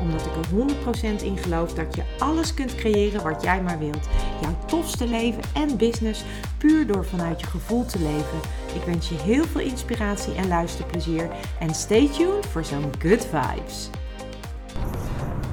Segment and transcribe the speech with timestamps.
[0.00, 4.08] Omdat ik er 100% in geloof dat je alles kunt creëren wat jij maar wilt.
[4.40, 6.24] Jouw tofste leven en business
[6.58, 8.38] puur door vanuit je gevoel te leven.
[8.74, 11.28] Ik wens je heel veel inspiratie en luisterplezier.
[11.58, 13.90] En stay tuned voor zo'n good vibes.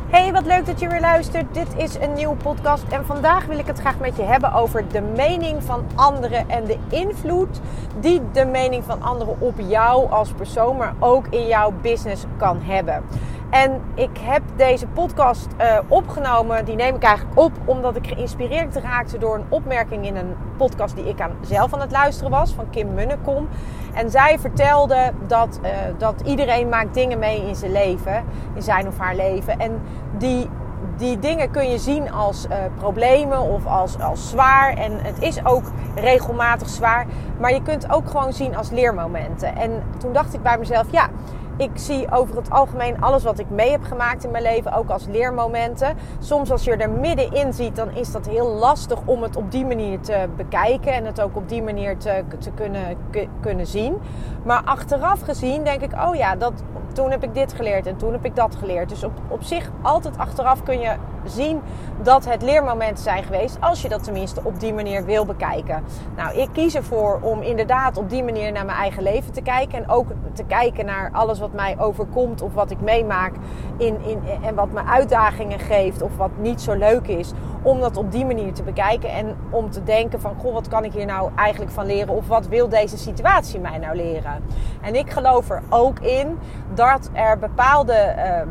[0.09, 1.53] Hey, wat leuk dat je weer luistert.
[1.53, 4.87] Dit is een nieuwe podcast en vandaag wil ik het graag met je hebben over
[4.87, 7.59] de mening van anderen en de invloed
[7.99, 12.61] die de mening van anderen op jou als persoon, maar ook in jouw business kan
[12.61, 13.03] hebben.
[13.49, 18.75] En ik heb deze podcast uh, opgenomen, die neem ik eigenlijk op omdat ik geïnspireerd
[18.75, 22.53] raakte door een opmerking in een podcast die ik aan, zelf aan het luisteren was
[22.53, 23.47] van Kim Munnekom.
[23.93, 28.87] En zij vertelde dat, uh, dat iedereen maakt dingen mee in zijn leven, in zijn
[28.87, 29.59] of haar leven.
[29.59, 29.81] En
[30.17, 30.49] die,
[30.97, 34.73] die dingen kun je zien als uh, problemen of als, als zwaar.
[34.73, 35.63] En het is ook
[35.95, 37.05] regelmatig zwaar.
[37.39, 39.55] Maar je kunt ook gewoon zien als leermomenten.
[39.55, 41.09] En toen dacht ik bij mezelf, ja
[41.57, 44.89] ik zie over het algemeen alles wat ik mee heb gemaakt in mijn leven ook
[44.89, 45.97] als leermomenten.
[46.19, 49.65] Soms als je er middenin ziet, dan is dat heel lastig om het op die
[49.65, 52.97] manier te bekijken en het ook op die manier te, te kunnen,
[53.39, 53.97] kunnen zien.
[54.43, 56.53] Maar achteraf gezien denk ik, oh ja, dat,
[56.93, 58.89] toen heb ik dit geleerd en toen heb ik dat geleerd.
[58.89, 61.61] Dus op, op zich altijd achteraf kun je zien
[62.01, 63.57] dat het leermomenten zijn geweest.
[63.59, 65.83] Als je dat tenminste op die manier wil bekijken.
[66.15, 69.77] Nou, ik kies ervoor om inderdaad op die manier naar mijn eigen leven te kijken.
[69.77, 73.33] En ook te kijken naar alles wat mij overkomt of wat ik meemaak.
[73.77, 77.31] In, in, en wat me uitdagingen geeft of wat niet zo leuk is.
[77.61, 79.09] Om dat op die manier te bekijken.
[79.09, 82.15] En om te denken van, goh, wat kan ik hier nou eigenlijk van leren?
[82.15, 84.43] Of wat wil deze situatie mij nou leren?
[84.81, 86.39] En ik geloof er ook in
[86.73, 88.15] dat er bepaalde...
[88.17, 88.41] Uh,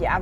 [0.00, 0.20] ja,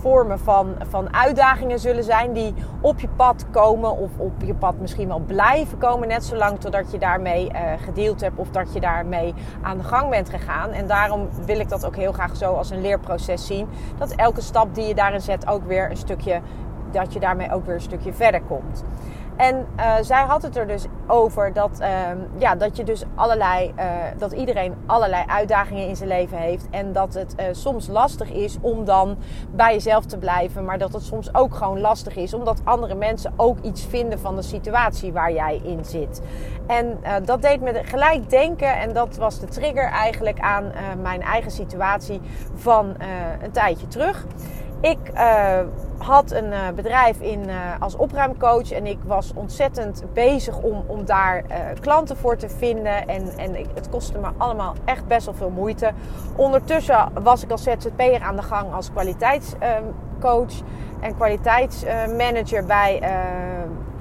[0.00, 4.78] vormen van, van uitdagingen zullen zijn die op je pad komen of op je pad
[4.80, 6.08] misschien wel blijven komen.
[6.08, 10.10] Net zolang totdat je daarmee uh, gedeeld hebt of dat je daarmee aan de gang
[10.10, 10.70] bent gegaan.
[10.70, 13.68] En daarom wil ik dat ook heel graag zo als een leerproces zien.
[13.98, 16.40] Dat elke stap die je daarin zet ook weer een stukje,
[16.90, 18.84] dat je daarmee ook weer een stukje verder komt.
[19.42, 21.88] En uh, zij had het er dus over dat, uh,
[22.38, 23.84] ja, dat je dus allerlei, uh,
[24.18, 26.66] dat iedereen allerlei uitdagingen in zijn leven heeft.
[26.70, 29.16] En dat het uh, soms lastig is om dan
[29.50, 30.64] bij jezelf te blijven.
[30.64, 34.36] Maar dat het soms ook gewoon lastig is omdat andere mensen ook iets vinden van
[34.36, 36.22] de situatie waar jij in zit.
[36.66, 38.78] En dat deed me gelijk denken.
[38.80, 42.20] En dat was de trigger eigenlijk aan mijn eigen situatie
[42.54, 42.94] van
[43.42, 44.26] een tijdje terug.
[44.82, 45.58] Ik uh,
[45.98, 51.04] had een uh, bedrijf in, uh, als opruimcoach en ik was ontzettend bezig om, om
[51.04, 51.44] daar
[51.80, 53.08] klanten voor te vinden.
[53.08, 55.92] En, en het kostte me allemaal echt best wel veel moeite.
[56.36, 60.54] Ondertussen was ik als ZZP'er aan de gang als kwaliteitscoach
[61.00, 63.02] en kwaliteitsmanager bij,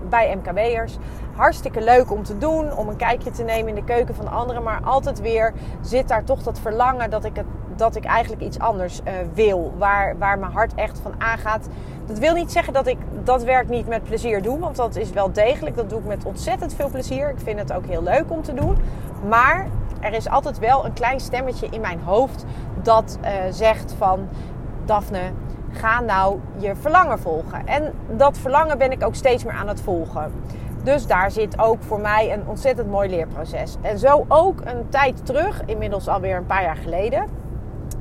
[0.09, 0.97] bij MKW'ers
[1.35, 4.63] hartstikke leuk om te doen, om een kijkje te nemen in de keuken van anderen.
[4.63, 8.59] Maar altijd weer zit daar toch dat verlangen dat ik, het, dat ik eigenlijk iets
[8.59, 9.73] anders uh, wil.
[9.77, 11.67] Waar, waar mijn hart echt van aangaat.
[12.05, 14.59] Dat wil niet zeggen dat ik dat werk niet met plezier doe.
[14.59, 15.75] Want dat is wel degelijk.
[15.75, 17.29] Dat doe ik met ontzettend veel plezier.
[17.29, 18.77] Ik vind het ook heel leuk om te doen.
[19.27, 19.67] Maar
[19.99, 22.45] er is altijd wel een klein stemmetje in mijn hoofd
[22.81, 24.27] dat uh, zegt van...
[24.85, 25.31] Daphne,
[25.71, 27.67] ga nou je verlangen volgen.
[27.67, 30.31] En dat verlangen ben ik ook steeds meer aan het volgen.
[30.83, 33.75] Dus daar zit ook voor mij een ontzettend mooi leerproces.
[33.81, 37.40] En zo ook een tijd terug, inmiddels alweer een paar jaar geleden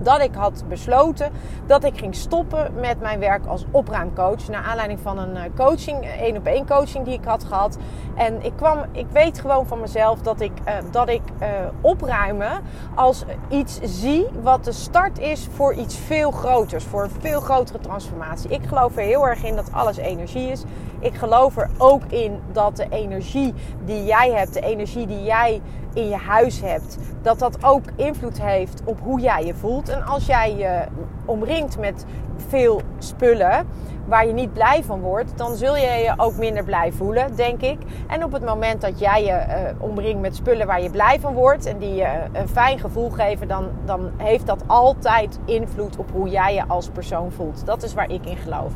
[0.03, 1.31] dat ik had besloten
[1.67, 4.49] dat ik ging stoppen met mijn werk als opruimcoach.
[4.49, 7.79] Naar aanleiding van een eh, coaching, één op één coaching die ik had gehad.
[8.15, 11.49] En ik kwam, ik weet gewoon van mezelf dat ik, uh, dat ik uh,
[11.81, 12.61] opruimen
[12.95, 16.85] als iets zie wat de start is voor iets veel groters.
[16.85, 18.51] Voor een veel grotere transformatie.
[18.51, 20.63] Ik geloof er heel erg in dat alles energie is.
[21.01, 23.55] Ik geloof er ook in dat de energie
[23.85, 25.61] die jij hebt, de energie die jij
[25.95, 29.89] in je huis hebt, dat dat ook invloed heeft op hoe jij je voelt.
[29.89, 30.85] En als jij je
[31.25, 32.05] omringt met
[32.49, 33.67] veel spullen
[34.07, 37.61] waar je niet blij van wordt, dan zul je je ook minder blij voelen, denk
[37.61, 37.79] ik.
[38.07, 41.35] En op het moment dat jij je uh, omringt met spullen waar je blij van
[41.35, 46.11] wordt en die je een fijn gevoel geven, dan, dan heeft dat altijd invloed op
[46.13, 47.67] hoe jij je als persoon voelt.
[47.67, 48.73] Dat is waar ik in geloof.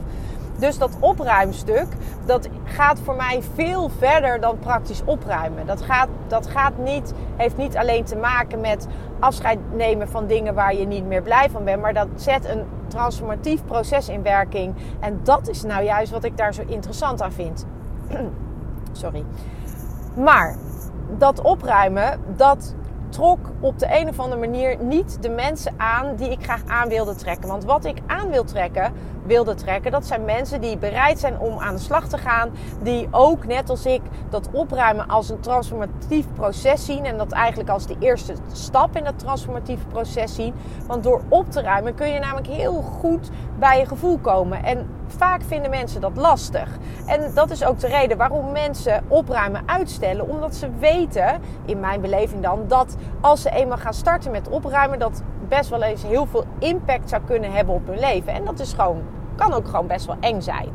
[0.59, 1.87] Dus dat opruimstuk,
[2.25, 5.67] dat gaat voor mij veel verder dan praktisch opruimen.
[5.67, 8.87] Dat, gaat, dat gaat niet, heeft niet alleen te maken met
[9.19, 11.83] afscheid nemen van dingen waar je niet meer blij van bent.
[11.83, 14.75] Maar dat zet een transformatief proces in werking.
[15.01, 17.67] En dat is nou juist wat ik daar zo interessant aan vind.
[18.93, 19.25] Sorry.
[20.17, 20.57] Maar
[21.19, 22.75] dat opruimen, dat
[23.09, 26.89] trok op de een of andere manier niet de mensen aan die ik graag aan
[26.89, 27.49] wilde trekken.
[27.49, 28.93] Want wat ik aan wil trekken,
[29.27, 32.51] wilde trekken, dat zijn mensen die bereid zijn om aan de slag te gaan.
[32.83, 34.01] Die ook, net als ik,
[34.31, 37.05] dat opruimen als een transformatief proces zien.
[37.05, 40.55] En dat eigenlijk als de eerste stap in dat transformatieve proces zien.
[40.87, 44.65] Want door op te ruimen kun je namelijk heel goed bij je gevoel komen.
[44.65, 46.69] En vaak vinden mensen dat lastig.
[47.07, 50.29] En dat is ook de reden waarom mensen opruimen uitstellen.
[50.29, 54.99] Omdat ze weten, in mijn beleving dan, dat als ze eenmaal gaan starten met opruimen,
[54.99, 58.33] dat best wel eens heel veel impact zou kunnen hebben op hun leven.
[58.33, 59.03] En dat is gewoon,
[59.35, 60.69] kan ook gewoon best wel eng zijn.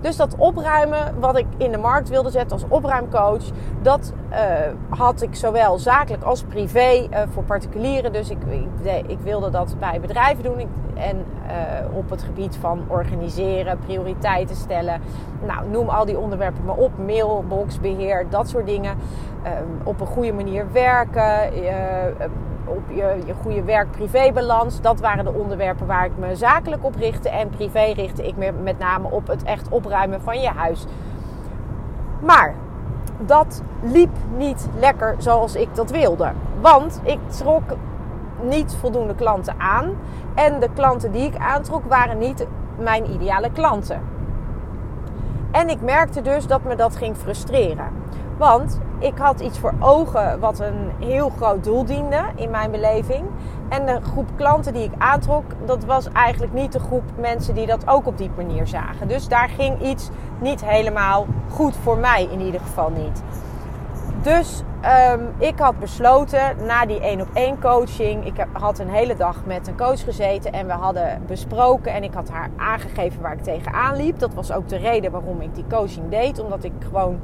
[0.00, 3.42] Dus dat opruimen wat ik in de markt wilde zetten als opruimcoach,
[3.82, 4.38] dat uh,
[4.88, 8.12] had ik zowel zakelijk als privé uh, voor particulieren.
[8.12, 8.38] Dus ik,
[9.06, 10.58] ik, wilde dat bij bedrijven doen.
[10.58, 15.00] Ik, en uh, op het gebied van organiseren, prioriteiten stellen.
[15.46, 16.90] Nou, noem al die onderwerpen maar op.
[17.06, 18.96] Mailboxbeheer, dat soort dingen.
[19.84, 21.52] op een goede manier werken
[22.66, 24.80] op je, je goede werk-privébalans.
[24.80, 27.28] Dat waren de onderwerpen waar ik me zakelijk op richtte.
[27.28, 30.84] En privé richtte ik me met name op het echt opruimen van je huis.
[32.20, 32.54] Maar
[33.18, 36.32] dat liep niet lekker zoals ik dat wilde.
[36.60, 37.62] Want ik trok
[38.42, 39.90] niet voldoende klanten aan.
[40.34, 42.46] En de klanten die ik aantrok waren niet
[42.78, 44.00] mijn ideale klanten.
[45.50, 47.88] En ik merkte dus dat me dat ging frustreren.
[48.36, 53.24] Want ik had iets voor ogen wat een heel groot doel diende in mijn beleving.
[53.68, 57.66] En de groep klanten die ik aantrok, dat was eigenlijk niet de groep mensen die
[57.66, 59.08] dat ook op die manier zagen.
[59.08, 60.10] Dus daar ging iets
[60.40, 63.22] niet helemaal goed voor mij in ieder geval niet.
[64.22, 68.26] Dus um, ik had besloten na die één op één coaching.
[68.26, 71.92] Ik had een hele dag met een coach gezeten en we hadden besproken.
[71.92, 74.18] En ik had haar aangegeven waar ik tegenaan liep.
[74.18, 76.38] Dat was ook de reden waarom ik die coaching deed.
[76.38, 77.20] Omdat ik gewoon,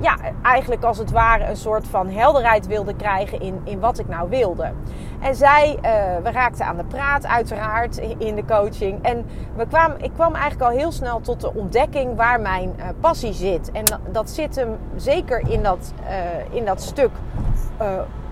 [0.00, 4.08] ja, eigenlijk als het ware een soort van helderheid wilde krijgen in, in wat ik
[4.08, 4.72] nou wilde.
[5.20, 5.82] En zij, uh,
[6.22, 9.02] we raakten aan de praat uiteraard in de coaching.
[9.02, 9.26] En
[9.56, 13.32] we kwamen, ik kwam eigenlijk al heel snel tot de ontdekking waar mijn uh, passie
[13.32, 13.70] zit.
[13.70, 17.01] En dat, zit hem zeker in dat, uh, in dat stuk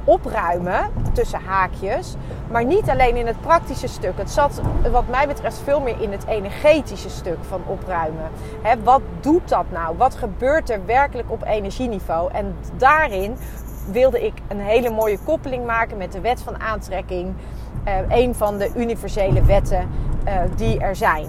[0.04, 2.14] opruimen tussen haakjes.
[2.50, 4.12] Maar niet alleen in het praktische stuk.
[4.16, 8.30] Het zat wat mij betreft veel meer in het energetische stuk van opruimen.
[8.62, 9.96] He, wat doet dat nou?
[9.96, 12.32] Wat gebeurt er werkelijk op energieniveau?
[12.32, 13.36] En daarin
[13.90, 17.34] wilde ik een hele mooie koppeling maken met de wet van aantrekking.
[17.88, 19.88] Uh, een van de universele wetten
[20.26, 21.26] uh, die er zijn.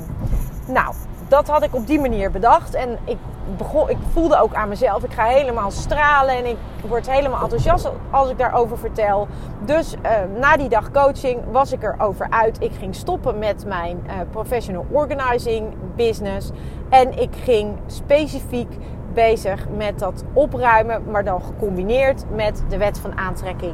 [0.67, 0.93] Nou,
[1.27, 2.73] dat had ik op die manier bedacht.
[2.73, 3.17] En ik,
[3.57, 6.57] begon, ik voelde ook aan mezelf, ik ga helemaal stralen en ik
[6.87, 9.27] word helemaal enthousiast als ik daarover vertel.
[9.65, 12.61] Dus uh, na die dag coaching was ik erover uit.
[12.61, 14.01] Ik ging stoppen met mijn
[14.31, 16.49] professional organizing business.
[16.89, 18.77] En ik ging specifiek
[19.13, 23.73] bezig met dat opruimen, maar dan gecombineerd met de wet van aantrekking.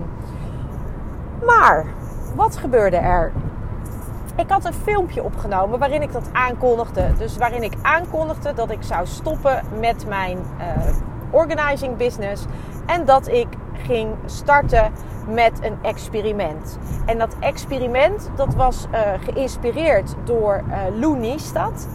[1.45, 1.85] Maar
[2.35, 3.31] wat gebeurde er?
[4.37, 7.13] Ik had een filmpje opgenomen waarin ik dat aankondigde.
[7.17, 10.93] Dus waarin ik aankondigde dat ik zou stoppen met mijn uh,
[11.31, 12.45] organizing business.
[12.85, 14.91] En dat ik ging starten
[15.27, 16.77] met een experiment.
[17.05, 21.87] En dat experiment dat was uh, geïnspireerd door uh, Lou Niestad.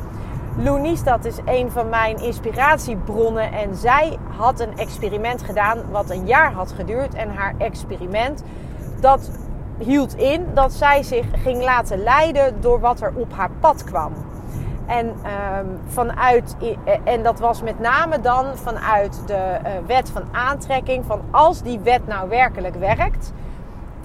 [0.57, 3.53] Loenies, dat is een van mijn inspiratiebronnen.
[3.53, 7.15] En zij had een experiment gedaan wat een jaar had geduurd.
[7.15, 8.43] En haar experiment,
[9.01, 9.31] dat
[9.79, 14.13] hield in dat zij zich ging laten leiden door wat er op haar pad kwam.
[14.87, 16.57] En, um, vanuit,
[17.05, 21.05] en dat was met name dan vanuit de uh, wet van aantrekking.
[21.05, 23.33] Van als die wet nou werkelijk werkt.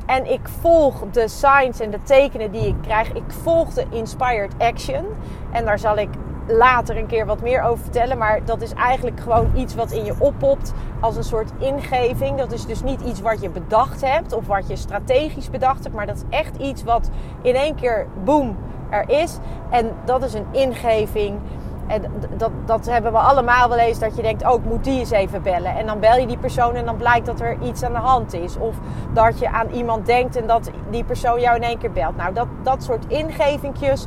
[0.06, 3.14] En ik volg de signs en de tekenen die ik krijg.
[3.14, 5.06] Ik volg de inspired action.
[5.52, 6.10] En daar zal ik
[6.48, 8.18] later een keer wat meer over vertellen.
[8.18, 12.38] Maar dat is eigenlijk gewoon iets wat in je oppopt als een soort ingeving.
[12.38, 15.96] Dat is dus niet iets wat je bedacht hebt of wat je strategisch bedacht hebt.
[15.96, 17.10] Maar dat is echt iets wat
[17.42, 18.58] in één keer boom
[18.90, 19.38] er is.
[19.70, 21.40] En dat is een ingeving.
[21.88, 22.02] En
[22.38, 24.00] dat, dat hebben we allemaal wel eens.
[24.00, 25.76] Dat je denkt, oh, ik moet die eens even bellen.
[25.76, 28.34] En dan bel je die persoon en dan blijkt dat er iets aan de hand
[28.34, 28.58] is.
[28.58, 28.76] Of
[29.14, 32.16] dat je aan iemand denkt en dat die persoon jou in één keer belt.
[32.16, 34.06] Nou, dat, dat soort ingevingjes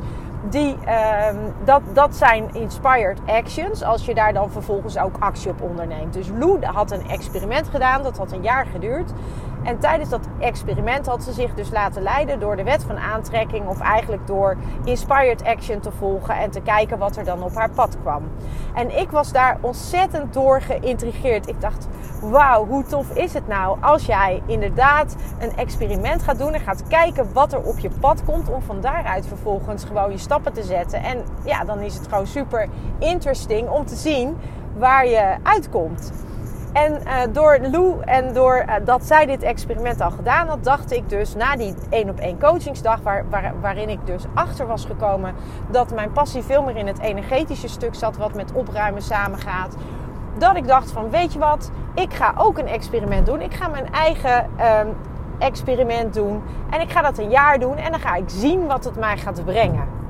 [0.49, 0.77] die,
[1.31, 3.83] um, dat, dat zijn inspired actions.
[3.83, 6.13] Als je daar dan vervolgens ook actie op onderneemt.
[6.13, 8.03] Dus Lou had een experiment gedaan.
[8.03, 9.11] Dat had een jaar geduurd.
[9.63, 13.67] En tijdens dat experiment had ze zich dus laten leiden door de wet van aantrekking.
[13.67, 16.35] Of eigenlijk door inspired action te volgen.
[16.35, 18.23] En te kijken wat er dan op haar pad kwam.
[18.75, 21.47] En ik was daar ontzettend door geïntrigeerd.
[21.47, 21.87] Ik dacht,
[22.21, 26.53] wauw, hoe tof is het nou als jij inderdaad een experiment gaat doen.
[26.53, 28.49] En gaat kijken wat er op je pad komt.
[28.49, 31.03] Om van daaruit vervolgens gewoon je stappen te zetten.
[31.03, 32.67] En ja, dan is het gewoon super
[32.99, 34.37] interesting om te zien
[34.77, 36.11] waar je uitkomt.
[36.73, 40.91] En uh, door Lou en door uh, dat zij dit experiment al gedaan had, dacht
[40.91, 44.85] ik dus na die één op één coachingsdag, waar, waar, waarin ik dus achter was
[44.85, 45.33] gekomen
[45.69, 49.75] dat mijn passie veel meer in het energetische stuk zat, wat met opruimen samengaat.
[50.37, 53.41] Dat ik dacht van, weet je wat, ik ga ook een experiment doen.
[53.41, 54.49] Ik ga mijn eigen
[54.79, 54.95] um,
[55.39, 56.41] experiment doen.
[56.69, 59.17] En ik ga dat een jaar doen en dan ga ik zien wat het mij
[59.17, 60.00] gaat brengen.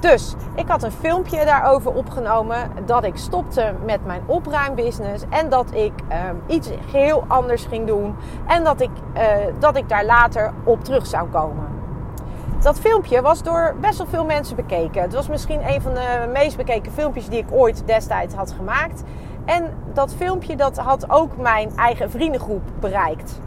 [0.00, 5.74] Dus ik had een filmpje daarover opgenomen dat ik stopte met mijn opruimbusiness en dat
[5.74, 5.92] ik
[6.28, 8.14] um, iets heel anders ging doen
[8.46, 9.22] en dat ik, uh,
[9.58, 11.66] dat ik daar later op terug zou komen.
[12.60, 15.02] Dat filmpje was door best wel veel mensen bekeken.
[15.02, 19.02] Het was misschien een van de meest bekeken filmpjes die ik ooit destijds had gemaakt.
[19.44, 23.40] En dat filmpje dat had ook mijn eigen vriendengroep bereikt.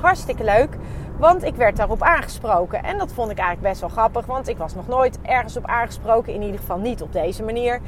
[0.00, 0.76] Hartstikke leuk.
[1.22, 2.82] Want ik werd daarop aangesproken.
[2.82, 4.26] En dat vond ik eigenlijk best wel grappig.
[4.26, 6.34] Want ik was nog nooit ergens op aangesproken.
[6.34, 7.80] In ieder geval niet op deze manier.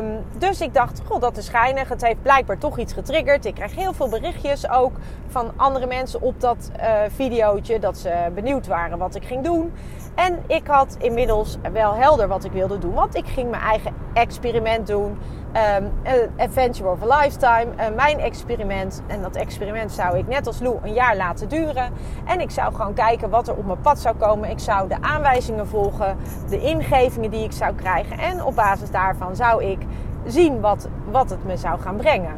[0.00, 1.88] Um, dus ik dacht, god, dat is schijnig.
[1.88, 3.44] Het heeft blijkbaar toch iets getriggerd.
[3.44, 4.92] Ik krijg heel veel berichtjes ook
[5.26, 7.78] van andere mensen op dat uh, videootje.
[7.78, 9.72] Dat ze benieuwd waren wat ik ging doen.
[10.14, 12.94] En ik had inmiddels wel helder wat ik wilde doen.
[12.94, 15.18] Want ik ging mijn eigen experiment doen.
[15.54, 15.92] Um,
[16.36, 17.66] Adventure of a Lifetime.
[17.76, 19.02] Uh, mijn experiment.
[19.06, 21.92] En dat experiment zou ik net als Lou een jaar laten duren.
[22.24, 24.50] En ik zou gewoon kijken wat er op mijn pad zou komen.
[24.50, 26.16] Ik zou de aanwijzingen volgen.
[26.48, 28.18] De ingevingen die ik zou krijgen.
[28.18, 29.78] En op basis daarvan zou ik
[30.26, 32.34] zien wat, wat het me zou gaan brengen.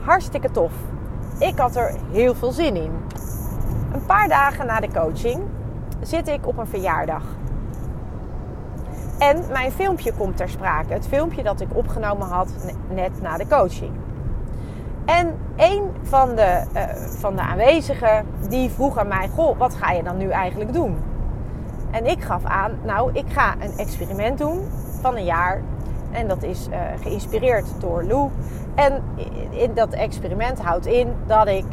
[0.00, 0.72] Hartstikke tof.
[1.38, 2.92] Ik had er heel veel zin in.
[3.92, 5.42] Een paar dagen na de coaching
[6.00, 7.22] zit ik op een verjaardag.
[9.22, 10.92] En mijn filmpje komt ter sprake.
[10.92, 12.52] Het filmpje dat ik opgenomen had
[12.88, 13.90] net na de coaching.
[15.04, 19.90] En een van de, uh, van de aanwezigen die vroeg aan mij: Goh, wat ga
[19.90, 20.96] je dan nu eigenlijk doen?
[21.90, 24.60] En ik gaf aan: Nou, ik ga een experiment doen
[25.00, 25.62] van een jaar.
[26.10, 28.30] En dat is uh, geïnspireerd door Lou.
[28.74, 29.02] En
[29.50, 31.64] in dat experiment houdt in dat ik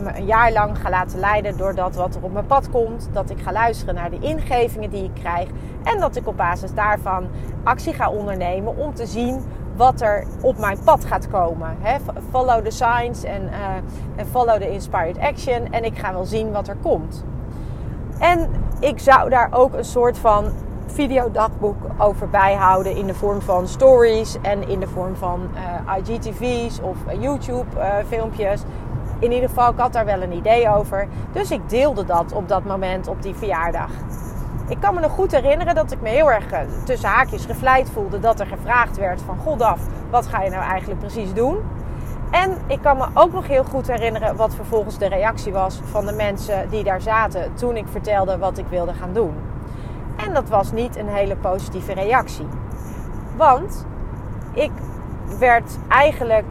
[0.00, 3.08] me een jaar lang ga laten leiden door dat wat er op mijn pad komt.
[3.12, 5.48] Dat ik ga luisteren naar de ingevingen die ik krijg.
[5.84, 7.26] En dat ik op basis daarvan
[7.64, 9.42] actie ga ondernemen om te zien
[9.76, 11.76] wat er op mijn pad gaat komen.
[12.30, 15.72] follow the signs en uh, follow the inspired action.
[15.72, 17.24] En ik ga wel zien wat er komt.
[18.18, 18.50] En
[18.80, 20.52] ik zou daar ook een soort van
[20.86, 26.80] videodagboek over bijhouden in de vorm van stories en in de vorm van uh, IGTV's
[26.80, 27.66] of uh, YouTube
[28.06, 28.62] filmpjes
[29.18, 31.08] in ieder geval, ik had daar wel een idee over.
[31.32, 33.90] Dus ik deelde dat op dat moment op die verjaardag.
[34.68, 37.90] Ik kan me nog goed herinneren dat ik me heel erg eh, tussen haakjes gevleid
[37.90, 41.56] voelde dat er gevraagd werd van God af, wat ga je nou eigenlijk precies doen?
[42.30, 46.06] En ik kan me ook nog heel goed herinneren wat vervolgens de reactie was van
[46.06, 49.34] de mensen die daar zaten toen ik vertelde wat ik wilde gaan doen.
[50.16, 52.46] En dat was niet een hele positieve reactie.
[53.36, 53.86] Want
[54.52, 54.70] ik
[55.38, 56.44] werd eigenlijk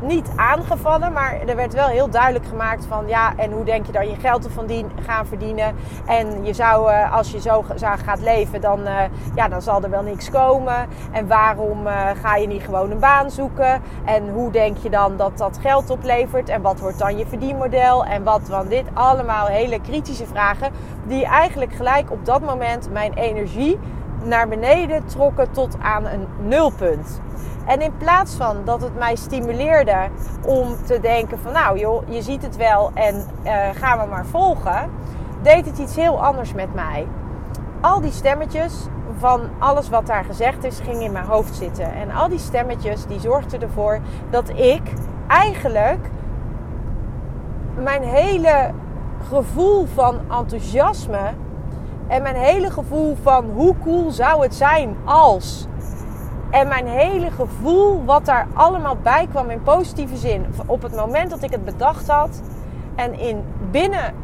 [0.00, 3.92] niet aangevallen, maar er werd wel heel duidelijk gemaakt van ja, en hoe denk je
[3.92, 5.74] dan je geld te gaan verdienen?
[6.06, 7.64] En je zou, eh, als je zo
[8.04, 9.00] gaat leven, dan, uh,
[9.34, 10.88] ja, dan zal er wel niks komen.
[11.12, 13.82] En waarom uh, ga je niet gewoon een baan zoeken?
[14.04, 16.48] En hoe denk je dan dat dat geld oplevert?
[16.48, 18.04] En wat wordt dan je verdienmodel?
[18.04, 20.72] En wat van dit allemaal hele kritische vragen,
[21.06, 23.78] die eigenlijk gelijk op dat moment mijn energie
[24.24, 27.20] naar beneden trokken tot aan een nulpunt.
[27.68, 30.08] En in plaats van dat het mij stimuleerde
[30.46, 34.26] om te denken van nou joh, je ziet het wel en uh, gaan we maar
[34.26, 34.90] volgen,
[35.42, 37.06] deed het iets heel anders met mij.
[37.80, 38.86] Al die stemmetjes
[39.18, 41.92] van alles wat daar gezegd is, ging in mijn hoofd zitten.
[41.94, 44.82] En al die stemmetjes die zorgden ervoor dat ik
[45.26, 46.10] eigenlijk
[47.74, 48.70] mijn hele
[49.28, 51.32] gevoel van enthousiasme
[52.06, 55.66] en mijn hele gevoel van hoe cool zou het zijn als
[56.50, 61.30] en mijn hele gevoel, wat daar allemaal bij kwam in positieve zin, op het moment
[61.30, 62.42] dat ik het bedacht had.
[62.94, 64.14] En in binnen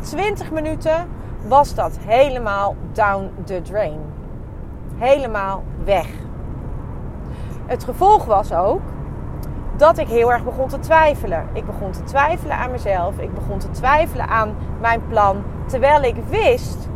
[0.00, 1.08] 20 minuten
[1.46, 3.98] was dat helemaal down the drain.
[4.96, 6.06] Helemaal weg.
[7.66, 8.80] Het gevolg was ook
[9.76, 11.48] dat ik heel erg begon te twijfelen.
[11.52, 13.18] Ik begon te twijfelen aan mezelf.
[13.18, 15.42] Ik begon te twijfelen aan mijn plan.
[15.66, 16.88] Terwijl ik wist,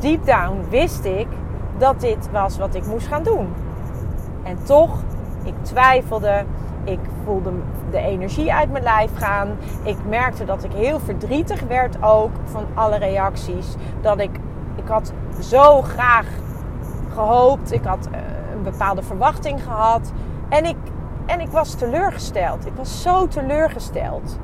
[0.00, 1.26] deep down wist ik,
[1.78, 3.63] dat dit was wat ik moest gaan doen.
[4.44, 5.02] En toch,
[5.42, 6.44] ik twijfelde.
[6.84, 7.52] Ik voelde
[7.90, 9.48] de energie uit mijn lijf gaan.
[9.82, 13.74] Ik merkte dat ik heel verdrietig werd ook van alle reacties.
[14.00, 14.30] Dat ik,
[14.76, 16.26] ik had zo graag
[17.14, 17.72] gehoopt.
[17.72, 18.20] Ik had eh,
[18.54, 20.12] een bepaalde verwachting gehad.
[20.48, 20.76] En ik,
[21.26, 22.66] en ik was teleurgesteld.
[22.66, 24.38] Ik was zo teleurgesteld.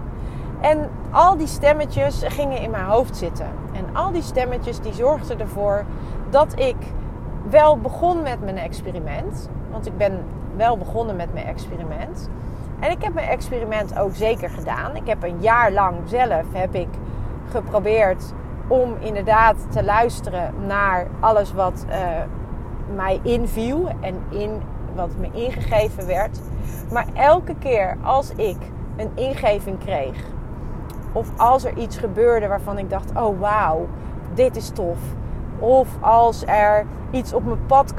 [0.61, 3.47] En al die stemmetjes gingen in mijn hoofd zitten.
[3.73, 5.85] En al die stemmetjes die zorgden ervoor
[6.31, 6.77] dat ik
[7.51, 9.49] wel begon met mijn experiment.
[9.71, 10.25] Want ik ben
[10.57, 12.31] wel begonnen met mijn experiment.
[12.81, 14.97] En ik heb mijn experiment ook zeker gedaan.
[14.97, 16.89] Ik heb een jaar lang zelf heb ik
[17.51, 18.33] geprobeerd
[18.69, 21.97] om inderdaad te luisteren naar alles wat uh,
[22.95, 24.63] mij inviel en in
[24.95, 26.41] wat me ingegeven werd.
[26.93, 28.57] Maar elke keer als ik
[28.97, 30.25] een ingeving kreeg,
[31.13, 33.89] of als er iets gebeurde waarvan ik dacht: oh wauw,
[34.35, 34.99] dit is tof.
[35.61, 37.95] Of als er iets op mijn pad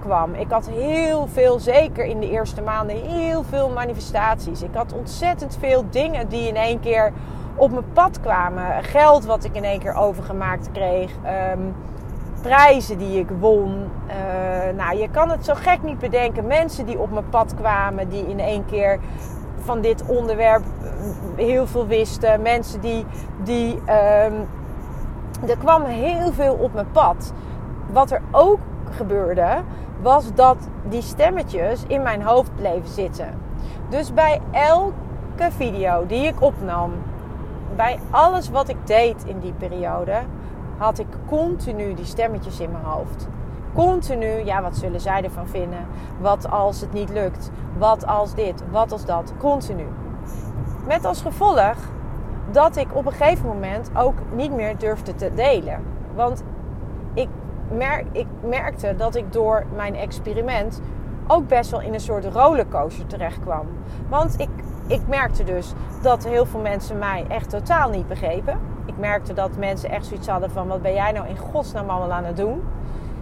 [0.00, 0.34] kwam.
[0.34, 4.62] Ik had heel veel, zeker in de eerste maanden, heel veel manifestaties.
[4.62, 7.12] Ik had ontzettend veel dingen die in één keer
[7.56, 8.84] op mijn pad kwamen.
[8.84, 11.12] Geld wat ik in één keer overgemaakt kreeg.
[11.22, 11.60] Ehm,
[12.42, 13.90] prijzen die ik won.
[14.08, 16.46] Uh, nou, je kan het zo gek niet bedenken.
[16.46, 18.98] Mensen die op mijn pad kwamen, die in één keer
[19.58, 20.62] van dit onderwerp
[21.36, 22.42] heel veel wisten.
[22.42, 23.04] Mensen die.
[23.44, 24.46] die um,
[25.48, 27.32] er kwam heel veel op mijn pad.
[27.92, 28.58] Wat er ook
[28.90, 29.62] gebeurde,
[30.02, 30.56] was dat
[30.88, 33.28] die stemmetjes in mijn hoofd bleven zitten.
[33.88, 36.92] Dus bij elke video die ik opnam,
[37.76, 40.14] bij alles wat ik deed in die periode,
[40.76, 43.26] had ik continu die stemmetjes in mijn hoofd.
[43.74, 45.86] Continu, ja, wat zullen zij ervan vinden?
[46.20, 47.50] Wat als het niet lukt?
[47.78, 48.62] Wat als dit?
[48.70, 49.32] Wat als dat?
[49.38, 49.86] Continu.
[50.86, 51.74] Met als gevolg
[52.56, 55.82] dat ik op een gegeven moment ook niet meer durfde te delen.
[56.14, 56.44] Want
[57.14, 57.28] ik,
[58.12, 60.80] ik merkte dat ik door mijn experiment
[61.26, 63.66] ook best wel in een soort rollercoaster terecht kwam.
[64.08, 64.48] Want ik,
[64.86, 65.72] ik merkte dus
[66.02, 68.58] dat heel veel mensen mij echt totaal niet begrepen.
[68.84, 72.12] Ik merkte dat mensen echt zoiets hadden van: wat ben jij nou in godsnaam allemaal
[72.12, 72.62] aan het doen?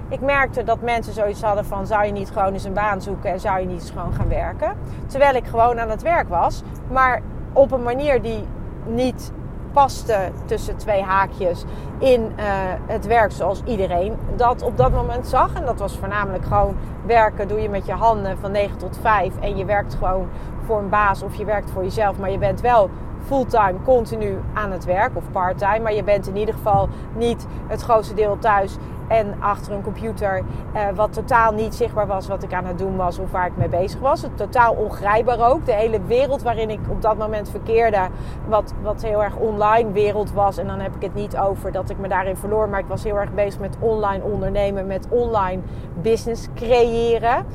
[0.09, 3.31] Ik merkte dat mensen zoiets hadden van: zou je niet gewoon eens een baan zoeken
[3.31, 4.77] en zou je niet gewoon gaan werken?
[5.07, 7.23] Terwijl ik gewoon aan het werk was, maar
[7.53, 8.45] op een manier die
[8.87, 9.33] niet
[9.73, 11.65] paste tussen twee haakjes
[11.99, 12.45] in uh,
[12.87, 15.55] het werk zoals iedereen dat op dat moment zag.
[15.55, 16.77] En dat was voornamelijk gewoon
[17.07, 20.29] werken doe je met je handen van 9 tot 5 en je werkt gewoon
[20.67, 22.91] voor een baas of je werkt voor jezelf, maar je bent wel
[23.27, 25.81] fulltime continu aan het werk of parttime.
[25.81, 28.77] Maar je bent in ieder geval niet het grootste deel thuis
[29.09, 30.43] en achter een computer.
[30.73, 33.57] Eh, wat totaal niet zichtbaar was wat ik aan het doen was of waar ik
[33.57, 34.23] mee bezig was.
[34.23, 35.67] Het totaal ongrijpbaar ook.
[35.67, 38.09] De hele wereld waarin ik op dat moment verkeerde.
[38.49, 40.59] Wat, wat heel erg online wereld was.
[40.59, 42.69] En dan heb ik het niet over dat ik me daarin verloor.
[42.69, 44.87] Maar ik was heel erg bezig met online ondernemen.
[44.87, 45.61] Met online
[46.03, 47.47] business creëren.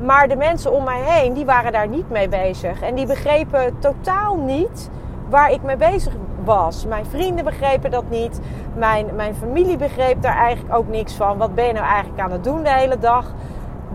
[0.00, 2.82] Maar de mensen om mij heen, die waren daar niet mee bezig.
[2.82, 4.90] En die begrepen totaal niet
[5.28, 6.12] waar ik mee bezig
[6.44, 6.86] was.
[6.86, 8.40] Mijn vrienden begrepen dat niet.
[8.74, 11.38] Mijn, mijn familie begreep daar eigenlijk ook niks van.
[11.38, 13.34] Wat ben je nou eigenlijk aan het doen de hele dag?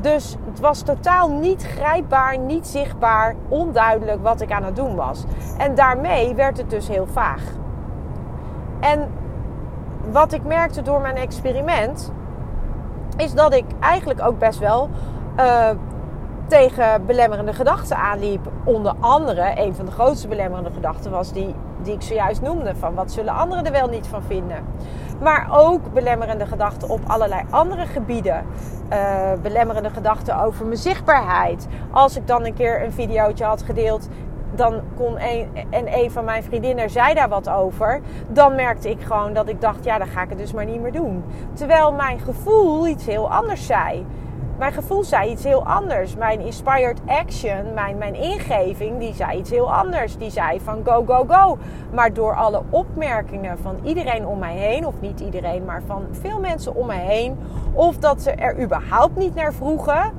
[0.02, 5.24] Dus het was totaal niet grijpbaar, niet zichtbaar, onduidelijk wat ik aan het doen was.
[5.58, 7.42] En daarmee werd het dus heel vaag.
[8.80, 9.10] En
[10.12, 12.12] wat ik merkte door mijn experiment,
[13.18, 14.90] is dat ik eigenlijk ook best wel
[15.40, 15.70] uh,
[16.54, 18.48] tegen belemmerende gedachten aanliep.
[18.64, 22.94] Onder andere, een van de grootste belemmerende gedachten was die, die ik zojuist noemde: van
[22.94, 24.58] wat zullen anderen er wel niet van vinden.
[25.22, 28.46] Maar ook belemmerende gedachten op allerlei andere gebieden.
[28.92, 31.68] Uh, belemmerende gedachten over mijn zichtbaarheid.
[31.92, 34.08] Als ik dan een keer een videootje had gedeeld
[34.56, 38.02] dan kon een, en een van mijn vriendinnen zei daar wat over.
[38.30, 40.82] Dan merkte ik gewoon dat ik dacht, ja, dan ga ik het dus maar niet
[40.82, 41.24] meer doen.
[41.54, 44.06] Terwijl mijn gevoel iets heel anders zei
[44.64, 46.16] mijn gevoel zei iets heel anders.
[46.16, 50.18] Mijn inspired action, mijn, mijn ingeving, die zei iets heel anders.
[50.18, 51.58] Die zei van go, go, go.
[51.94, 56.40] Maar door alle opmerkingen van iedereen om mij heen, of niet iedereen, maar van veel
[56.40, 57.38] mensen om mij heen,
[57.74, 60.12] of dat ze er überhaupt niet naar vroegen,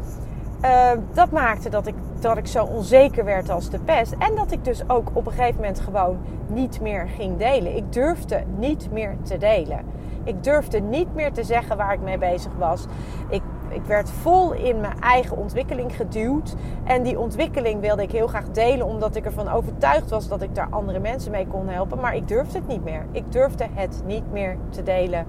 [0.64, 4.14] uh, dat maakte dat ik, dat ik zo onzeker werd als de pest.
[4.18, 7.76] En dat ik dus ook op een gegeven moment gewoon niet meer ging delen.
[7.76, 9.80] Ik durfde niet meer te delen.
[10.24, 12.86] Ik durfde niet meer te zeggen waar ik mee bezig was.
[13.28, 13.42] Ik
[13.74, 16.54] ik werd vol in mijn eigen ontwikkeling geduwd.
[16.84, 20.54] En die ontwikkeling wilde ik heel graag delen, omdat ik ervan overtuigd was dat ik
[20.54, 22.00] daar andere mensen mee kon helpen.
[22.00, 23.06] Maar ik durfde het niet meer.
[23.10, 25.26] Ik durfde het niet meer te delen.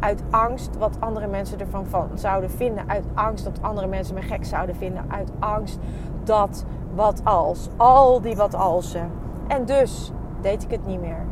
[0.00, 2.88] Uit angst wat andere mensen ervan van zouden vinden.
[2.88, 5.04] Uit angst dat andere mensen me gek zouden vinden.
[5.08, 5.78] Uit angst
[6.24, 7.68] dat wat als.
[7.76, 9.10] Al die wat alsen.
[9.46, 11.26] En dus deed ik het niet meer.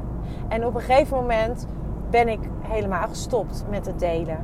[0.48, 1.66] En op een gegeven moment
[2.10, 4.38] ben ik helemaal gestopt met het delen.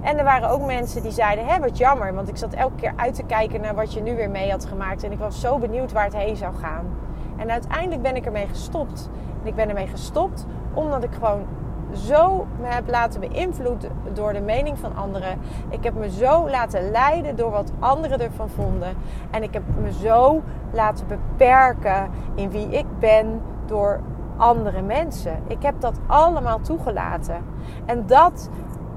[0.00, 2.14] En er waren ook mensen die zeiden: Hé, wat jammer.
[2.14, 4.64] Want ik zat elke keer uit te kijken naar wat je nu weer mee had
[4.64, 5.02] gemaakt.
[5.02, 6.86] En ik was zo benieuwd waar het heen zou gaan.
[7.36, 9.08] En uiteindelijk ben ik ermee gestopt.
[9.42, 11.46] En ik ben ermee gestopt omdat ik gewoon
[11.92, 15.38] zo me heb laten beïnvloeden door de mening van anderen.
[15.68, 18.96] Ik heb me zo laten leiden door wat anderen ervan vonden.
[19.30, 24.00] En ik heb me zo laten beperken in wie ik ben door
[24.36, 25.42] andere mensen.
[25.46, 27.44] Ik heb dat allemaal toegelaten.
[27.86, 28.50] En dat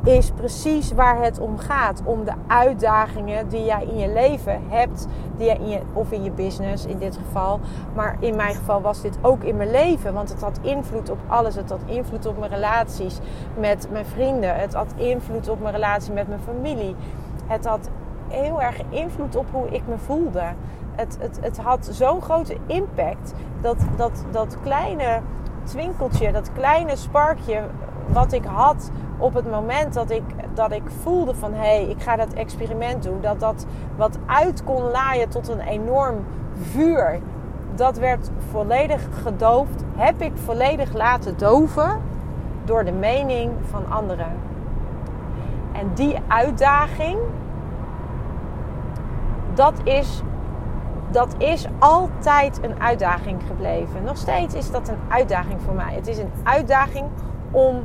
[0.03, 2.01] is precies waar het om gaat.
[2.05, 6.23] Om de uitdagingen die jij in je leven hebt, die jij in je, of in
[6.23, 7.59] je business in dit geval.
[7.95, 11.19] Maar in mijn geval was dit ook in mijn leven, want het had invloed op
[11.27, 11.55] alles.
[11.55, 13.19] Het had invloed op mijn relaties
[13.57, 14.55] met mijn vrienden.
[14.55, 16.95] Het had invloed op mijn relatie met mijn familie.
[17.47, 17.89] Het had
[18.27, 20.43] heel erg invloed op hoe ik me voelde.
[20.95, 25.19] Het, het, het had zo'n grote impact dat, dat dat kleine
[25.63, 27.61] twinkeltje, dat kleine sparkje
[28.07, 32.01] wat ik had op het moment dat ik, dat ik voelde van hé, hey, ik
[32.01, 36.15] ga dat experiment doen, dat dat wat uit kon laaien tot een enorm
[36.61, 37.19] vuur,
[37.75, 42.01] dat werd volledig gedoofd, heb ik volledig laten doven
[42.65, 44.31] door de mening van anderen.
[45.71, 47.17] En die uitdaging,
[49.53, 50.21] dat is,
[51.11, 54.03] dat is altijd een uitdaging gebleven.
[54.03, 55.93] Nog steeds is dat een uitdaging voor mij.
[55.93, 57.07] Het is een uitdaging
[57.51, 57.83] om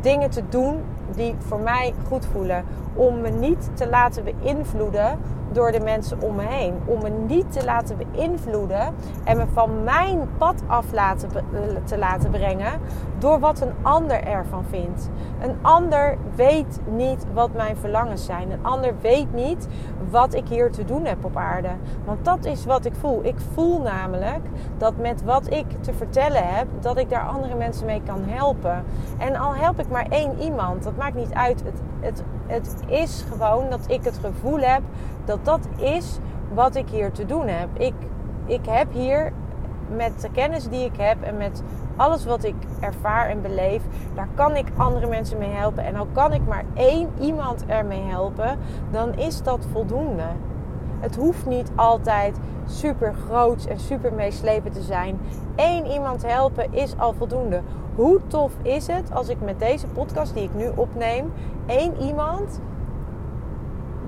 [0.00, 0.80] dingen te doen
[1.14, 2.64] die voor mij goed voelen.
[2.94, 5.18] Om me niet te laten beïnvloeden
[5.56, 6.74] door de mensen om me heen.
[6.84, 11.28] Om me niet te laten beïnvloeden en me van mijn pad af laten,
[11.84, 12.80] te laten brengen
[13.18, 15.10] door wat een ander ervan vindt.
[15.40, 18.50] Een ander weet niet wat mijn verlangens zijn.
[18.50, 19.68] Een ander weet niet
[20.10, 21.70] wat ik hier te doen heb op aarde.
[22.04, 23.24] Want dat is wat ik voel.
[23.24, 24.46] Ik voel namelijk
[24.78, 28.84] dat met wat ik te vertellen heb, dat ik daar andere mensen mee kan helpen.
[29.18, 31.62] En al help ik maar één iemand, dat maakt niet uit.
[31.64, 34.82] Het, het, het is gewoon dat ik het gevoel heb
[35.24, 36.18] dat dat is
[36.54, 37.68] wat ik hier te doen heb.
[37.78, 37.94] Ik,
[38.46, 39.32] ik heb hier
[39.96, 41.62] met de kennis die ik heb en met
[41.96, 43.82] alles wat ik ervaar en beleef,
[44.14, 45.84] daar kan ik andere mensen mee helpen.
[45.84, 48.58] En al kan ik maar één iemand ermee helpen,
[48.90, 50.26] dan is dat voldoende.
[51.00, 55.18] Het hoeft niet altijd super groot en super meeslepend te zijn.
[55.56, 57.62] Eén iemand helpen is al voldoende.
[57.96, 61.32] Hoe tof is het als ik met deze podcast die ik nu opneem,
[61.66, 62.60] één iemand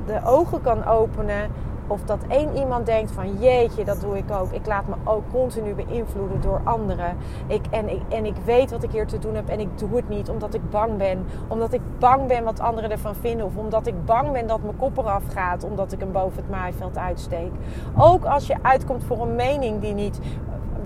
[0.06, 1.50] de ogen kan openen.
[1.86, 4.52] Of dat één iemand denkt van jeetje, dat doe ik ook.
[4.52, 7.16] Ik laat me ook continu beïnvloeden door anderen.
[7.46, 9.96] Ik, en, ik, en ik weet wat ik hier te doen heb en ik doe
[9.96, 11.26] het niet omdat ik bang ben.
[11.48, 13.46] Omdat ik bang ben wat anderen ervan vinden.
[13.46, 16.50] Of omdat ik bang ben dat mijn kop eraf gaat omdat ik hem boven het
[16.50, 17.50] maaiveld uitsteek.
[17.98, 20.20] Ook als je uitkomt voor een mening die niet,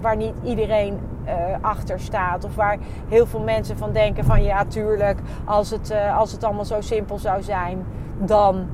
[0.03, 2.45] waar niet iedereen uh, achter staat.
[2.45, 6.45] Of waar heel veel mensen van denken van ja tuurlijk, als het, uh, als het
[6.45, 7.85] allemaal zo simpel zou zijn,
[8.19, 8.67] dan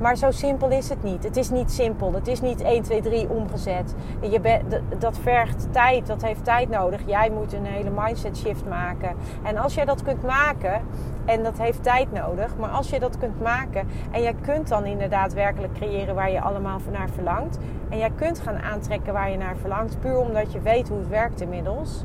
[0.00, 1.24] maar zo simpel is het niet.
[1.24, 2.12] Het is niet simpel.
[2.12, 3.94] Het is niet 1, 2, 3 omgezet.
[4.20, 6.06] Je bent, dat vergt tijd.
[6.06, 7.00] Dat heeft tijd nodig.
[7.06, 9.16] Jij moet een hele mindset shift maken.
[9.42, 10.82] En als jij dat kunt maken,
[11.24, 14.84] en dat heeft tijd nodig, maar als je dat kunt maken en jij kunt dan
[14.84, 17.58] inderdaad werkelijk creëren waar je allemaal naar verlangt.
[17.90, 21.08] En jij kunt gaan aantrekken waar je naar verlangt, puur omdat je weet hoe het
[21.08, 22.04] werkt inmiddels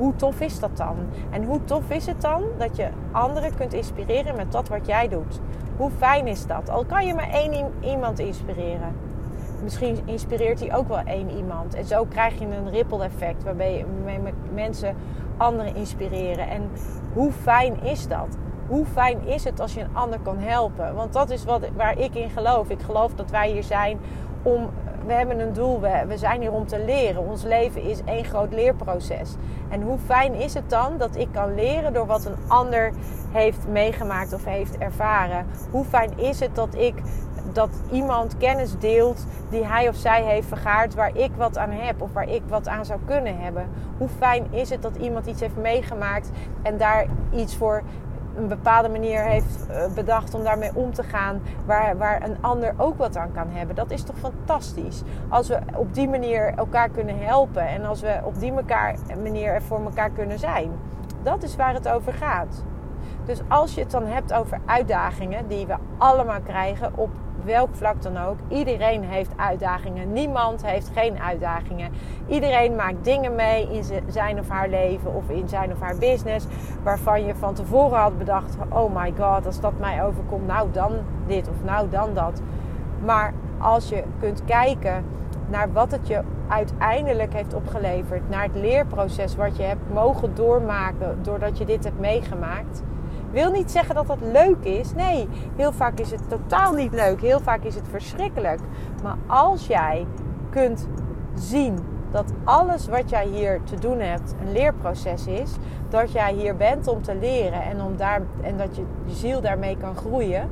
[0.00, 0.96] hoe tof is dat dan?
[1.30, 5.08] En hoe tof is het dan dat je anderen kunt inspireren met dat wat jij
[5.08, 5.40] doet?
[5.76, 6.70] Hoe fijn is dat?
[6.70, 8.96] Al kan je maar één iemand inspireren.
[9.62, 11.74] Misschien inspireert hij ook wel één iemand.
[11.74, 13.84] En zo krijg je een ripple effect waarbij
[14.54, 14.96] mensen
[15.36, 16.48] anderen inspireren.
[16.48, 16.70] En
[17.12, 18.36] hoe fijn is dat?
[18.66, 20.94] Hoe fijn is het als je een ander kan helpen?
[20.94, 22.70] Want dat is wat, waar ik in geloof.
[22.70, 23.98] Ik geloof dat wij hier zijn
[24.42, 24.70] om
[25.10, 27.26] we hebben een doel, we, we zijn hier om te leren.
[27.26, 29.34] Ons leven is één groot leerproces.
[29.68, 32.92] En hoe fijn is het dan dat ik kan leren door wat een ander
[33.30, 35.46] heeft meegemaakt of heeft ervaren?
[35.70, 36.94] Hoe fijn is het dat ik
[37.52, 42.02] dat iemand kennis deelt die hij of zij heeft vergaard, waar ik wat aan heb
[42.02, 43.68] of waar ik wat aan zou kunnen hebben.
[43.98, 46.30] Hoe fijn is het dat iemand iets heeft meegemaakt
[46.62, 47.82] en daar iets voor
[48.40, 52.74] een bepaalde manier heeft eh, bedacht om daarmee om te gaan, waar, waar een ander
[52.76, 53.76] ook wat aan kan hebben.
[53.76, 55.02] Dat is toch fantastisch?
[55.28, 59.52] Als we op die manier elkaar kunnen helpen en als we op die elkaar, manier
[59.52, 60.70] er voor elkaar kunnen zijn.
[61.22, 62.64] Dat is waar het over gaat.
[63.24, 67.10] Dus als je het dan hebt over uitdagingen die we allemaal krijgen op
[67.44, 68.36] welk vlak dan ook.
[68.48, 70.12] Iedereen heeft uitdagingen.
[70.12, 71.92] Niemand heeft geen uitdagingen.
[72.28, 76.46] Iedereen maakt dingen mee in zijn of haar leven of in zijn of haar business.
[76.82, 80.92] Waarvan je van tevoren had bedacht: oh my god, als dat mij overkomt, nou dan
[81.26, 82.42] dit of nou dan dat.
[83.04, 85.04] Maar als je kunt kijken
[85.48, 91.18] naar wat het je uiteindelijk heeft opgeleverd, naar het leerproces wat je hebt mogen doormaken
[91.22, 92.82] doordat je dit hebt meegemaakt
[93.30, 94.94] wil niet zeggen dat dat leuk is.
[94.94, 97.20] Nee, heel vaak is het totaal niet leuk.
[97.20, 98.60] Heel vaak is het verschrikkelijk.
[99.02, 100.06] Maar als jij
[100.50, 100.88] kunt
[101.34, 101.78] zien
[102.10, 105.56] dat alles wat jij hier te doen hebt een leerproces is,
[105.88, 109.40] dat jij hier bent om te leren en, om daar, en dat je, je ziel
[109.40, 110.50] daarmee kan groeien,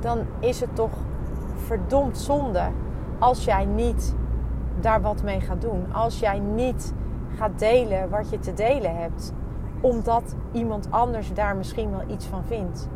[0.00, 0.92] dan is het toch
[1.54, 2.68] verdomd zonde
[3.18, 4.14] als jij niet
[4.80, 5.92] daar wat mee gaat doen.
[5.92, 6.94] Als jij niet
[7.36, 9.32] gaat delen wat je te delen hebt
[9.86, 12.88] omdat iemand anders daar misschien wel iets van vindt.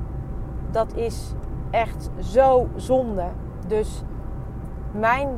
[0.71, 1.35] Dat is
[1.71, 3.27] echt zo zonde.
[3.67, 4.03] Dus
[4.91, 5.29] mijn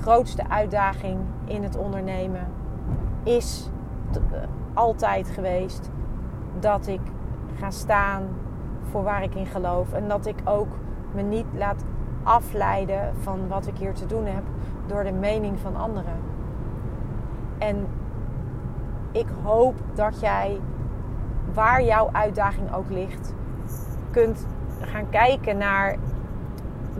[0.00, 2.46] grootste uitdaging in het ondernemen
[3.22, 3.70] is
[4.74, 5.90] altijd geweest
[6.60, 7.00] dat ik
[7.58, 8.22] ga staan
[8.90, 9.92] voor waar ik in geloof.
[9.92, 10.78] En dat ik ook
[11.14, 11.84] me niet laat
[12.22, 14.42] afleiden van wat ik hier te doen heb
[14.86, 16.16] door de mening van anderen.
[17.58, 17.86] En
[19.12, 20.60] ik hoop dat jij,
[21.54, 23.34] waar jouw uitdaging ook ligt,
[24.10, 24.46] kunt
[24.80, 25.96] gaan kijken naar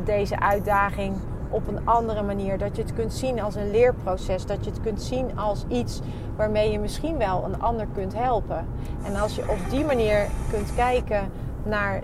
[0.05, 1.17] deze uitdaging
[1.53, 2.59] op een andere manier.
[2.59, 4.47] Dat je het kunt zien als een leerproces.
[4.47, 6.01] Dat je het kunt zien als iets
[6.37, 8.67] waarmee je misschien wel een ander kunt helpen.
[9.03, 11.31] En als je op die manier kunt kijken
[11.62, 12.03] naar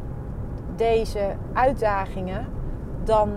[0.76, 2.46] deze uitdagingen,
[3.04, 3.30] dan,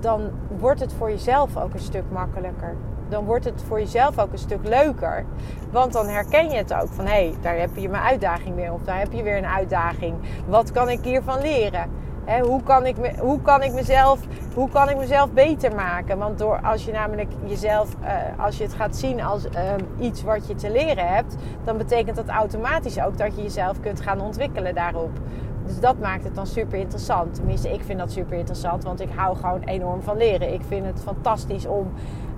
[0.00, 2.74] dan wordt het voor jezelf ook een stuk makkelijker.
[3.08, 5.24] Dan wordt het voor jezelf ook een stuk leuker.
[5.70, 8.72] Want dan herken je het ook van hé, hey, daar heb je mijn uitdaging weer.
[8.72, 10.14] Of daar heb je weer een uitdaging.
[10.46, 11.90] Wat kan ik hiervan leren?
[12.42, 14.20] hoe, kan ik me, hoe, kan ik mezelf,
[14.54, 16.18] hoe kan ik mezelf beter maken?
[16.18, 19.50] Want door, als je namelijk jezelf, uh, als je het gaat zien als uh,
[19.98, 24.00] iets wat je te leren hebt, dan betekent dat automatisch ook dat je jezelf kunt
[24.00, 25.10] gaan ontwikkelen daarop.
[25.66, 27.34] Dus dat maakt het dan super interessant.
[27.34, 30.52] Tenminste, ik vind dat super interessant, want ik hou gewoon enorm van leren.
[30.52, 31.92] Ik vind het fantastisch om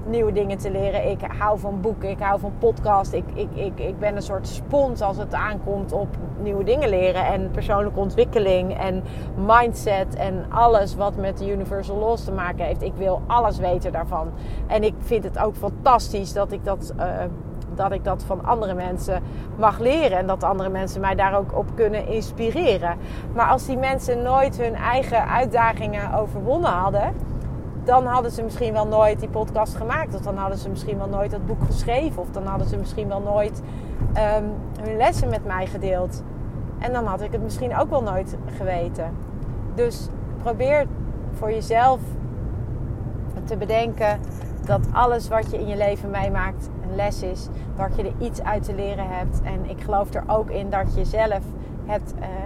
[0.06, 1.10] nieuwe dingen te leren.
[1.10, 3.12] Ik hou van boeken, ik hou van podcast.
[3.12, 6.08] Ik, ik, ik, ik ben een soort spons als het aankomt op
[6.42, 7.26] nieuwe dingen leren.
[7.26, 9.02] En persoonlijke ontwikkeling en
[9.46, 12.82] mindset en alles wat met de Universal Laws te maken heeft.
[12.82, 14.28] Ik wil alles weten daarvan.
[14.66, 16.94] En ik vind het ook fantastisch dat ik dat...
[16.98, 17.04] Uh,
[17.74, 19.22] dat ik dat van andere mensen
[19.56, 20.18] mag leren.
[20.18, 22.96] En dat andere mensen mij daar ook op kunnen inspireren.
[23.34, 27.14] Maar als die mensen nooit hun eigen uitdagingen overwonnen hadden
[27.88, 30.14] dan hadden ze misschien wel nooit die podcast gemaakt.
[30.14, 32.22] Of dan hadden ze misschien wel nooit dat boek geschreven.
[32.22, 33.62] Of dan hadden ze misschien wel nooit
[34.00, 36.22] um, hun lessen met mij gedeeld.
[36.78, 39.14] En dan had ik het misschien ook wel nooit geweten.
[39.74, 40.08] Dus
[40.42, 40.86] probeer
[41.32, 42.00] voor jezelf
[43.44, 44.20] te bedenken
[44.64, 47.48] dat alles wat je in je leven meemaakt een les is.
[47.76, 49.40] Dat je er iets uit te leren hebt.
[49.42, 51.42] En ik geloof er ook in dat je zelf
[51.86, 51.94] uh,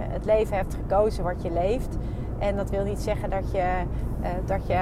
[0.09, 1.97] het leven hebt gekozen wat je leeft.
[2.43, 3.83] En dat wil niet zeggen dat je,
[4.21, 4.79] uh, dat je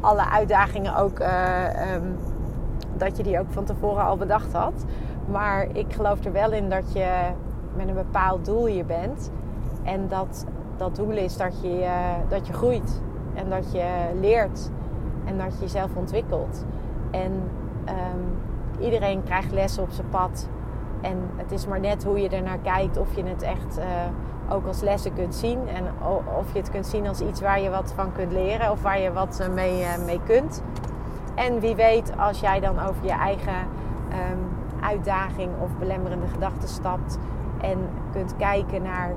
[0.00, 2.16] alle uitdagingen ook, uh, um,
[2.96, 4.84] dat je die ook van tevoren al bedacht had.
[5.30, 7.08] Maar ik geloof er wel in dat je
[7.76, 9.30] met een bepaald doel hier bent.
[9.82, 11.90] En dat dat doel is dat je, uh,
[12.28, 13.00] dat je groeit.
[13.34, 13.86] En dat je
[14.20, 14.70] leert.
[15.24, 16.64] En dat je jezelf ontwikkelt.
[17.10, 17.32] En
[17.88, 18.38] um,
[18.80, 20.48] iedereen krijgt lessen op zijn pad.
[21.00, 22.96] En het is maar net hoe je er naar kijkt.
[22.96, 23.78] Of je het echt
[24.48, 25.68] ook als lessen kunt zien.
[25.68, 25.84] En
[26.38, 29.00] of je het kunt zien als iets waar je wat van kunt leren of waar
[29.00, 30.62] je wat eh, mee, eh, mee kunt.
[31.34, 33.56] En wie weet, als jij dan over je eigen
[34.10, 34.38] um,
[34.80, 37.18] uitdaging of belemmerende gedachten stapt
[37.60, 37.78] en
[38.12, 39.12] kunt kijken naar,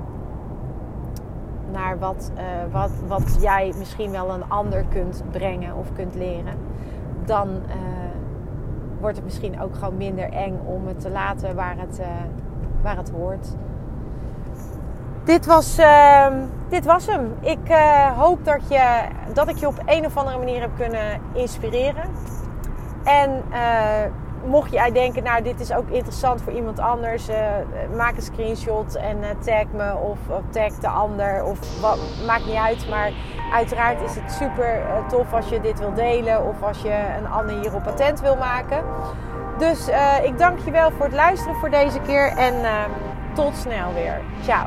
[1.72, 6.54] naar wat, uh, wat, wat jij misschien wel een ander kunt brengen of kunt leren,
[7.24, 7.48] dan
[9.00, 12.00] wordt het misschien ook gewoon minder eng om het te laten waar het,
[12.82, 13.56] waar het hoort
[15.30, 16.26] dit was, uh,
[16.68, 17.34] dit was hem.
[17.40, 19.00] Ik uh, hoop dat, je,
[19.32, 22.10] dat ik je op een of andere manier heb kunnen inspireren.
[23.04, 27.38] En uh, mocht jij denken, nou dit is ook interessant voor iemand anders, eh,
[27.96, 32.56] maak een screenshot en tag me of, of, tag de ander of wat, maakt niet
[32.56, 32.88] uit.
[32.88, 33.12] Maar
[33.52, 37.60] uiteraard is het super tof als je dit wil delen of als je een ander
[37.60, 38.84] hierop patent wil maken.
[39.58, 39.88] Dus
[40.22, 42.90] ik dank je wel voor het luisteren voor deze keer en ehm,
[43.34, 44.20] tot snel weer.
[44.42, 44.66] Ciao.